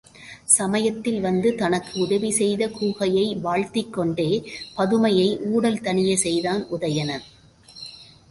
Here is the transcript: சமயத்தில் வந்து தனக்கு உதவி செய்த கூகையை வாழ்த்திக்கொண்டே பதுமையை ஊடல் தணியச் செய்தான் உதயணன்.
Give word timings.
சமயத்தில் 0.51 1.19
வந்து 1.19 1.49
தனக்கு 1.55 1.91
உதவி 1.99 2.31
செய்த 2.31 2.67
கூகையை 2.67 3.25
வாழ்த்திக்கொண்டே 3.43 4.27
பதுமையை 4.75 5.27
ஊடல் 5.51 5.79
தணியச் 5.81 6.23
செய்தான் 6.23 6.63
உதயணன். 6.69 7.25